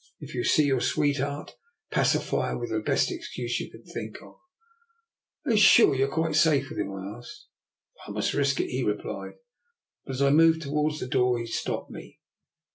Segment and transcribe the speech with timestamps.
[0.19, 1.53] If you see your sweet heart,
[1.91, 4.33] pacify her with the best excuse you can think of.""
[5.45, 7.47] Are you quite sure you are safe with him alone?'' I asked."
[8.07, 9.33] I must risk it/' he replied.
[10.05, 12.19] But as I moved towards the door he stopped me.